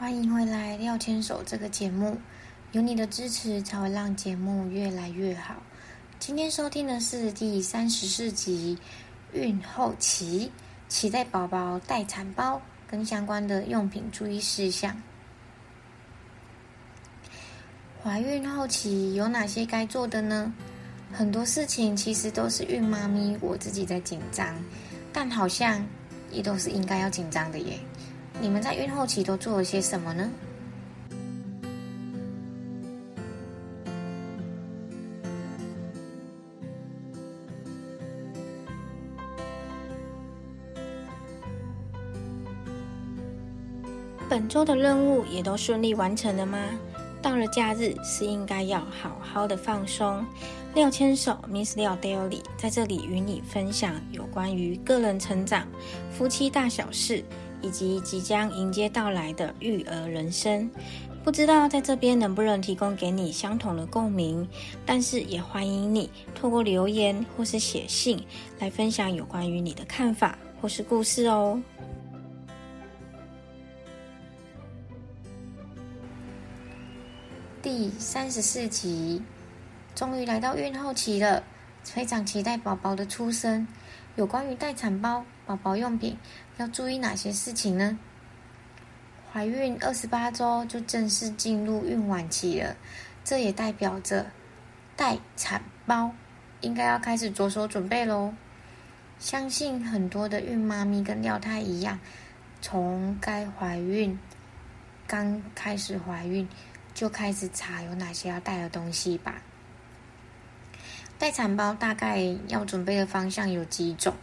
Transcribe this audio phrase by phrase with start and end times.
[0.00, 2.16] 欢迎回来《廖牵手》这个节目，
[2.70, 5.56] 有你的支持才会让节目越来越好。
[6.20, 8.78] 今天收听的是第三十四集
[9.32, 10.52] 孕后期，
[10.88, 14.96] 期待宝宝待产包跟相关的用品注意事项。
[18.00, 20.54] 怀孕后期有哪些该做的呢？
[21.12, 24.54] 很多事情其实都是孕妈咪我自己在紧张，
[25.12, 25.84] 但好像
[26.30, 27.76] 也都是应该要紧张的耶。
[28.40, 30.30] 你们在孕后期都做了些什么呢？
[44.28, 46.58] 本周的任务也都顺利完成了吗？
[47.20, 50.24] 到了假日是应该要好好的放松。
[50.74, 55.66] 廖牵手 Miss 廖 Daily 在这里与你分享有关于个人成长、
[56.12, 57.24] 夫妻大小事。
[57.60, 60.70] 以及即将迎接到来的育儿人生，
[61.24, 64.48] 不知道在这边能不能提供给你相同的共鸣，
[64.86, 68.24] 但是也欢迎你透过留言或是写信
[68.58, 71.60] 来分享有关于你的看法或是故事哦。
[77.60, 79.20] 第三十四集，
[79.94, 81.42] 终于来到孕后期了，
[81.82, 83.66] 非常期待宝宝的出生。
[84.16, 86.18] 有关于待产包、宝宝用品。
[86.58, 87.98] 要注意哪些事情呢？
[89.32, 92.76] 怀孕二十八周就正式进入孕晚期了，
[93.24, 94.26] 这也代表着
[94.94, 96.12] 待产包
[96.60, 98.34] 应该要开始着手准备喽。
[99.18, 101.98] 相信很多的孕妈咪跟廖太一样，
[102.60, 104.18] 从该怀孕
[105.06, 106.46] 刚开始怀孕
[106.92, 109.40] 就开始查有哪些要带的东西吧。
[111.18, 114.14] 待产包大概要准备的方向有几种，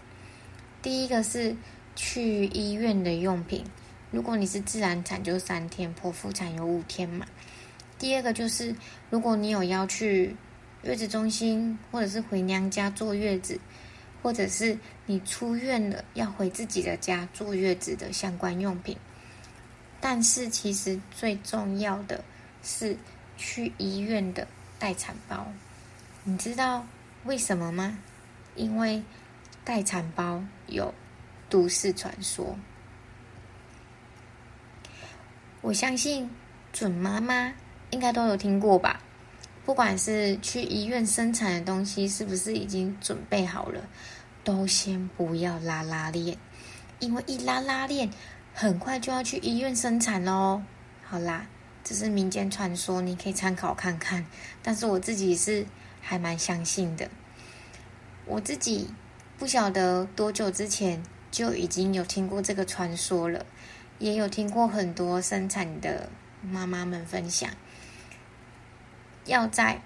[0.85, 1.57] 第一个是。
[1.97, 3.63] 去医院的用品，
[4.11, 7.25] 如果你是自然产就三天，剖腹产有五天嘛。
[7.97, 8.75] 第二个就是，
[9.09, 10.35] 如果你有要去
[10.83, 13.57] 月子中心，或者是回娘家坐月子，
[14.21, 18.97] 或者是你出院了要回自己的家坐月子的相关用品。
[20.01, 22.25] 但是其实最重要的
[22.61, 22.97] 是
[23.37, 24.45] 去医院的
[24.77, 25.47] 待产包，
[26.25, 26.85] 你知道
[27.23, 27.97] 为什么吗？
[28.57, 29.01] 因为
[29.65, 30.93] 待产包有。
[31.47, 32.57] 都市传说，
[35.61, 36.27] 我相信
[36.73, 37.53] 准妈妈
[37.91, 38.99] 应该都有听过吧。
[39.63, 43.87] 不管是去医院生产的东西，是不是已经准备好了，
[44.43, 46.35] 都先不要拉拉链，
[46.99, 48.09] 因为一拉拉链，
[48.51, 50.63] 很快就要去医院生产喽。
[51.03, 51.45] 好啦，
[51.83, 54.25] 这是民间传说，你可以参考看看。
[54.63, 55.63] 但是我自己是
[56.01, 57.07] 还蛮相信的。
[58.25, 58.89] 我自己
[59.37, 61.03] 不晓得多久之前。
[61.31, 63.45] 就已经有听过这个传说了，
[63.99, 66.09] 也有听过很多生产的
[66.41, 67.49] 妈妈们分享，
[69.25, 69.81] 要在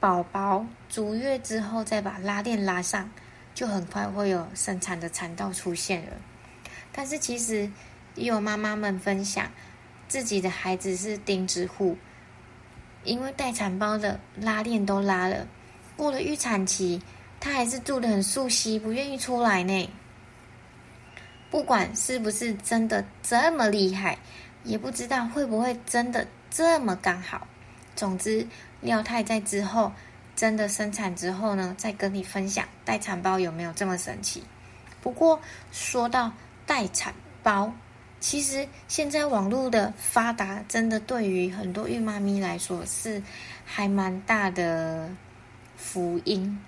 [0.00, 3.10] 宝宝足月之后再把拉链拉上，
[3.54, 6.12] 就很快会有生产的产道出现了。
[6.92, 7.70] 但是其实
[8.14, 9.50] 也有妈妈们分享，
[10.08, 11.98] 自己的孩子是钉子户，
[13.04, 15.46] 因为待产包的拉链都拉了，
[15.94, 17.02] 过了预产期，
[17.40, 19.90] 他还是住的很熟悉，不愿意出来呢。
[21.50, 24.18] 不管是不是真的这么厉害，
[24.64, 27.46] 也不知道会不会真的这么刚好。
[27.94, 28.46] 总之，
[28.80, 29.92] 廖太在之后
[30.34, 34.42] 真的生产之后呢，再跟你分享待产包有没有这么神奇。
[35.00, 36.32] 不过说到
[36.66, 37.72] 待产包，
[38.18, 43.22] 其实现在网络的发达，真的对于很多孕妈咪来说是
[43.64, 45.08] 还蛮大的
[45.76, 46.58] 福音，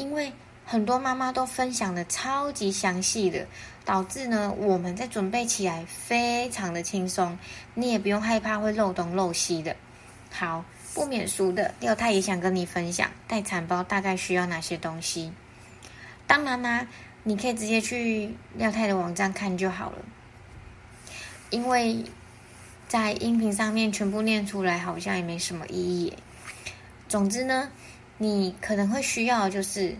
[0.00, 0.32] 因为。
[0.66, 3.44] 很多妈妈都分享的超级详细的，
[3.84, 7.36] 导致呢我们在准备起来非常的轻松，
[7.74, 9.74] 你也不用害怕会漏东漏西的。
[10.30, 15.32] 好，不免俗的廖太也想跟你分享待产包大概需要哪些东西。
[16.28, 16.86] 当然啦，
[17.24, 19.98] 你可以直接去廖太的网站看就好了，
[21.50, 22.04] 因为
[22.86, 26.16] 在音频上面全部念出来好像也没什么意义。
[27.08, 27.68] 总之呢，
[28.20, 29.96] 你可能会需要就是。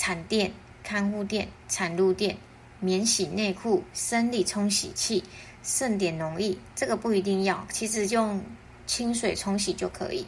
[0.00, 0.52] 产垫、
[0.84, 2.36] 看护垫、产褥垫、
[2.78, 5.24] 免洗内裤、生理冲洗器、
[5.64, 8.40] 盛典容易，这个不一定要，其实用
[8.86, 10.24] 清水冲洗就可以。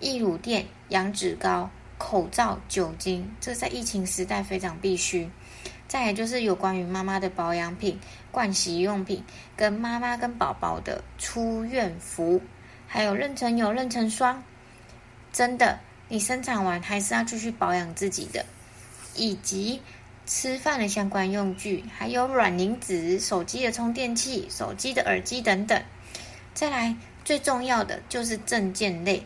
[0.00, 5.30] 溢乳垫、羊脂膏、口罩、酒精，这在疫情时代非常必须。
[5.88, 7.98] 再来就是有关于妈妈的保养品、
[8.30, 9.24] 盥洗用品，
[9.56, 12.42] 跟妈妈跟宝宝的出院服，
[12.86, 14.44] 还有妊娠油、妊娠霜。
[15.32, 18.44] 真的，你生产完还是要继续保养自己的。
[19.16, 19.80] 以及
[20.26, 25.80] 吃饭的相关用具，还有软磷脂、手机的充电器、手机的耳机等等。
[26.52, 29.24] 再来最重要的就是证件类。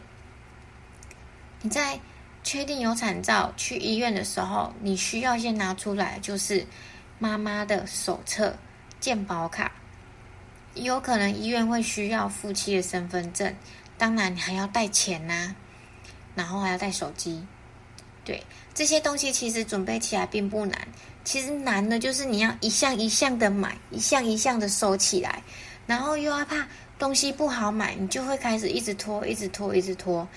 [1.63, 1.99] 你在
[2.45, 6.67] 确定有产照去医院的时候，你需要先拿出来，就是
[7.19, 8.59] 妈妈的手册、
[9.01, 9.73] 健保卡，
[10.75, 13.55] 有可能医院会需要夫妻的身份证，
[13.97, 15.55] 当然你还要带钱呐，
[16.35, 17.45] 然后还要带手机。
[18.25, 18.43] 对
[18.75, 20.87] 这些东西，其实准备起来并不难，
[21.25, 25.43] 其实难的就是你要一项一项的买，一项一项的收起来，
[25.87, 26.67] 然后又要怕
[26.99, 30.29] 东西不好买，你就会开始一直拖，一直拖，一直拖。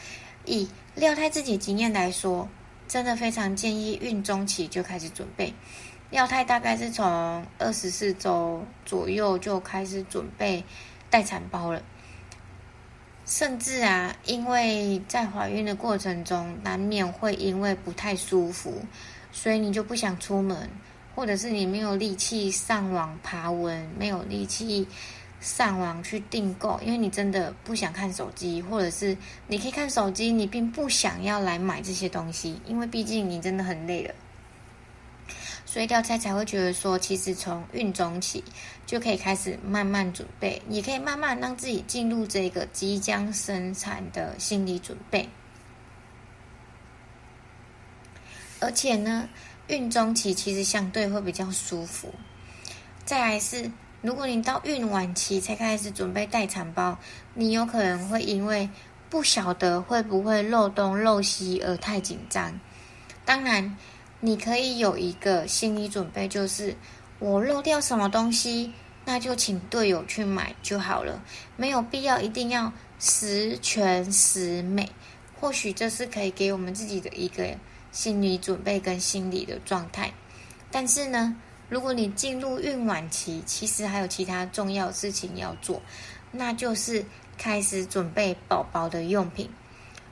[0.46, 2.48] 以廖太自己经验来说，
[2.88, 5.54] 真的非常建议孕中期就开始准备。
[6.12, 10.64] 廖太大概是从二十四周左右就开始准备
[11.10, 11.82] 待产包了，
[13.26, 18.82] 甚至啊，因为在怀孕的过程中，难免会因为不太舒服，
[19.32, 20.70] 所以你就不想出门，
[21.16, 24.88] 或者是你没有力气上网爬文，没有力气。
[25.40, 34.14] 上网去订购，因为你真的不想看手机，或者是你可以看手机，你并不想要来买这些东西，因为毕竟你真的很累了，
[35.72, 38.44] 所以廖菜才会觉得说，其实从孕中期
[38.86, 45.30] 就可以开始慢慢准备，也可以慢慢让自己进入这个即将生产的心理准备，
[48.60, 49.30] 而且呢，
[49.70, 52.14] 孕中期其实相对会比较舒服，
[53.06, 53.72] 再来是。
[54.02, 57.00] 如果你到孕晚期才开始准备待产包，
[57.34, 58.68] 你有可能会因为
[59.10, 62.60] 不晓得会不会漏东漏西而太紧张。
[63.24, 63.78] 当然，
[64.22, 66.76] 你可以有一个心理准备，就是
[67.20, 68.72] 我漏掉什么东西，
[69.04, 71.22] 那就请队友去买就好了，
[71.58, 74.90] 没有必要一定要十全十美。
[75.40, 77.58] 或许这是可以给我们自己的一个
[77.92, 80.14] 心理准备跟心理的状态。
[80.72, 81.36] 但是呢？
[81.68, 85.82] 如果你进入孕晚期，其实还有其他重要事情要做，
[86.30, 87.06] 那就是
[87.38, 89.50] 开始准备宝宝的用品。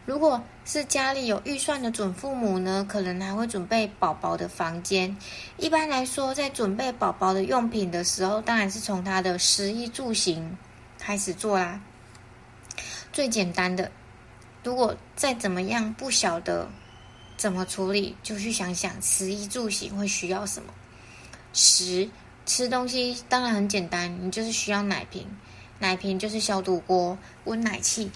[0.09, 5.15] 如果是家里有预算的准父母呢，可能还会准备宝宝的房间。
[5.57, 10.57] 一般来说，在准备宝宝的用品的时候，当然是从他的食衣住行
[10.97, 11.79] 开始做啦。
[13.13, 13.91] 最简单的，
[14.63, 16.67] 如果再怎么样不晓得
[17.37, 20.73] 怎么处理，就去想想食衣住行会需要什么。
[21.53, 22.09] 食
[22.47, 25.27] 吃东西当然很简单，你就是需要奶瓶，
[25.77, 28.09] 奶瓶就是消毒锅、温奶器。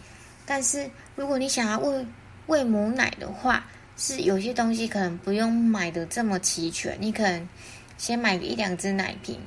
[0.45, 2.05] 但是如果你想要喂
[2.47, 7.47] 喂母奶的话，是有些东西可能不用买的这么齐全，你可能
[7.97, 9.39] 先买一两只奶瓶。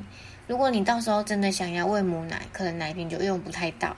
[0.46, 3.96] 如果你到时候真的想要喂母奶，可能奶瓶就用不太到，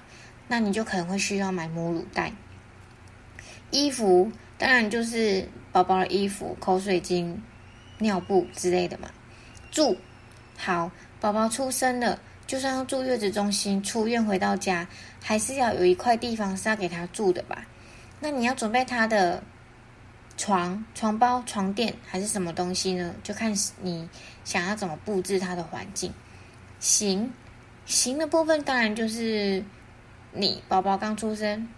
[0.49, 2.33] 那你就可能会需要买母乳袋。
[3.71, 7.37] 衣服当然就是宝宝的衣服、口水巾、
[7.99, 9.11] 尿布之类的嘛。
[9.71, 9.97] 住
[10.57, 10.91] 好，
[11.21, 12.19] 宝宝出生了，
[12.49, 14.89] 就算要住月子中心，出院回到家，
[15.23, 17.67] 还是要有一块地方是要给他住的吧？
[18.21, 19.43] 那你要准备他的
[20.39, 23.15] 床、床包、床垫还是什么东西呢？
[23.23, 24.09] 就看你
[24.47, 26.11] 想要怎么布置他的环境。
[26.81, 27.31] 行，
[27.85, 29.63] 行的部分当然就是
[30.33, 31.69] 你宝宝刚出生，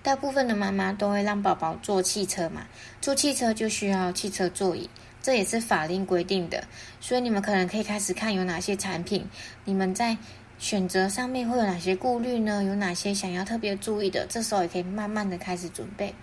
[0.00, 2.66] 大部分的妈妈都会让宝宝坐汽车嘛，
[3.00, 4.88] 坐汽车就需要汽车座椅。
[5.26, 6.62] 这也是法令规定的，
[7.00, 9.28] 所以你们可能可以开始看有哪些产品，
[9.64, 10.16] 你们在
[10.56, 12.62] 选择上面会有哪些顾虑呢？
[12.62, 14.24] 有哪些想要特别注意的？
[14.28, 16.14] 这时候也可以慢慢的开始准备。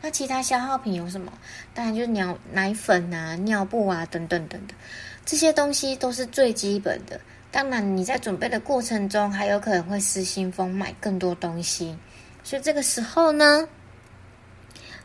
[0.00, 1.32] 那其他消耗品有什么？
[1.74, 4.76] 当然就是尿奶粉啊、尿布啊等等等等，
[5.24, 7.20] 这些东西都是最基本的。
[7.50, 11.98] 当然你在准备的过程中，还有可能会失心疯买更多东西，
[12.44, 13.68] 所以这个时候呢，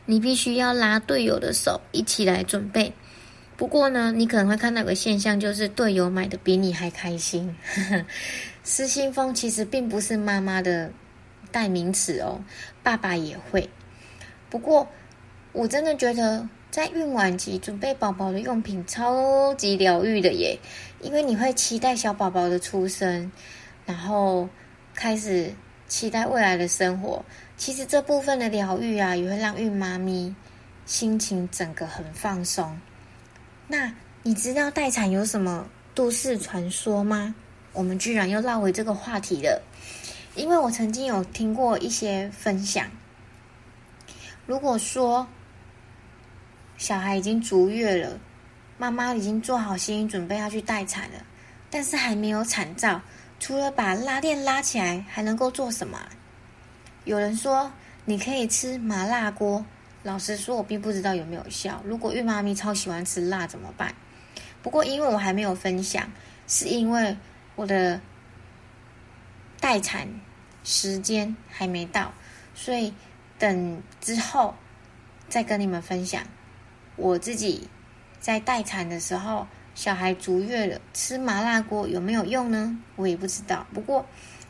[0.05, 2.93] 你必须要拉队友的手一起来准备。
[3.62, 7.56] 不过呢，你可能会看到一个现象，就是队友买的比你还开心。
[8.65, 10.91] 失心疯其实并不是妈妈的
[11.51, 12.41] 代名词哦，
[12.82, 13.70] 爸爸也会。
[14.50, 14.88] 不过
[15.51, 20.58] 我真的觉得，在孕晚期准备宝宝的用品超级疗愈的耶，
[21.00, 23.32] 因为你会期待小宝宝的出生，
[23.86, 24.50] 然后
[24.96, 25.53] 开始
[25.88, 27.24] 期待未来的生活。
[27.58, 30.36] 其实这部分的疗愈啊，也会让孕妈咪
[30.88, 32.75] 心情整个很放松。
[33.71, 33.89] 那
[34.21, 37.33] 你知道待产有什么都市传说吗？
[37.71, 39.61] 我们居然又绕回这个话题了，
[40.35, 42.85] 因为我曾经有听过一些分享。
[44.45, 45.25] 如果说
[46.77, 48.19] 小孩已经足月了，
[48.77, 51.25] 妈妈已经做好心理准备要去待产了，
[51.69, 52.99] 但是还没有产兆，
[53.39, 55.97] 除了把拉链拉起来，还能够做什么？
[57.05, 57.71] 有人说
[58.03, 59.65] 你可以吃麻辣锅。
[60.03, 61.81] 老实说，我并不知道有没有效。
[61.86, 63.93] 如果孕妈咪超喜欢吃辣怎么办？
[64.63, 66.10] 不过因为我还没有分享，
[66.48, 67.17] 是因为
[67.55, 68.01] 我的
[69.60, 70.08] 待产
[70.63, 72.13] 时间还没到，
[72.55, 72.93] 所以
[73.38, 74.55] 等之后
[75.29, 76.24] 再跟你们分享。
[76.96, 77.67] 我自己
[78.20, 82.77] 在待产的时候，小孩足月了，吃麻辣锅有没有用呢？
[82.96, 83.65] 我也不知道。
[83.74, 84.05] 不过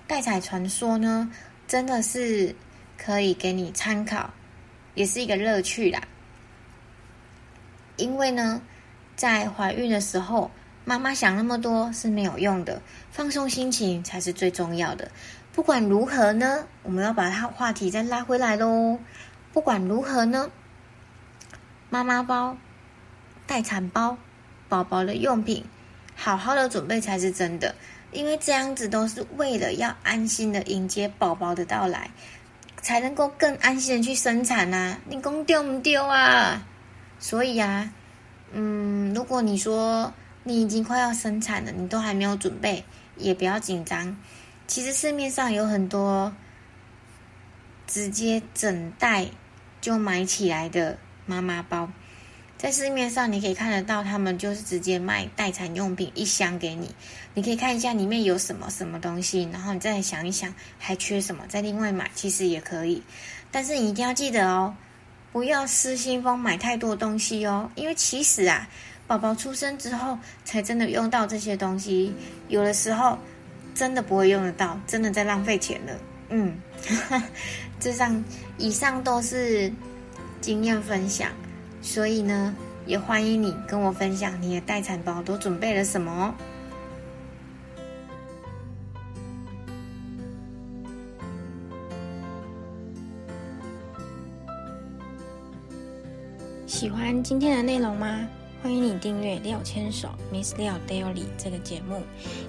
[0.08, 1.31] 待产传说呢，
[1.67, 2.55] 真的是
[2.98, 4.34] 可以给你参考，
[4.93, 6.01] 也是一个乐趣啦。
[7.98, 8.62] 因为呢，
[9.15, 10.50] 在怀孕的时候，
[10.86, 12.81] 妈妈想那么多是没有用的，
[13.12, 15.12] 放松心情才是最重要的。
[15.53, 18.98] 不管如何呢，我们要把它话题再拉回来喽。
[19.53, 20.50] 不管如何呢。
[21.89, 22.55] 妈妈包、
[23.45, 24.17] 待产包、
[24.69, 25.65] 宝宝的用品，
[26.15, 27.75] 好好的准备才是真的。
[28.13, 32.10] 因为这样子都是为了要安心的迎接宝宝的到来，
[32.81, 34.97] 才能够更安心的去生产呐。
[35.05, 36.61] 你工丢不丢啊？
[37.19, 37.91] 所以啊，
[38.51, 42.83] 嗯，如果你说你已经快要生产了，你都还没有准备，
[43.15, 44.17] 也不要紧张。
[44.67, 46.33] 其实市面上有很多
[47.85, 49.27] 直接整袋
[49.79, 50.97] 就买起来的。
[51.27, 51.88] 妈妈包，
[52.62, 56.94] 在市面上你可以看得到，他们就是直接卖待产用品一箱给你，
[57.34, 63.01] 你可以看一下里面有什么什么东西，然后你再想一想还缺什么，再另外买，其实也可以。
[63.50, 64.75] 但是你一定要记得哦，
[65.32, 68.70] 不要失心疯买太多东西哦，因为其实啊，
[69.08, 70.15] 宝宝出生之后
[70.46, 72.13] 才真的用到这些东西，
[72.48, 73.18] 有的时候
[73.74, 76.00] 真的不会用得到，真的在浪费钱了。
[76.30, 76.56] 嗯，
[77.82, 78.24] 这上
[78.60, 79.74] 以上都是。
[80.41, 81.30] 经验分享，
[81.81, 86.33] 所以呢，也欢迎你跟我分享你的待产包都准备了什么哦。
[96.65, 98.27] 喜欢今天的内容吗？
[98.63, 102.01] 欢迎你订阅廖牵手 Miss 廖 Daily 这个节目，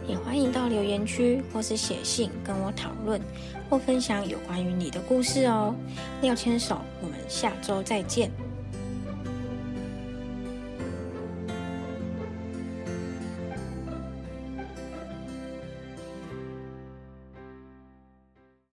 [0.07, 3.21] 也欢迎到留言区或是写信跟我讨论。
[3.69, 5.75] 或分享有关于你的故事哦，
[6.21, 8.31] 廖牵手，我们下周再见。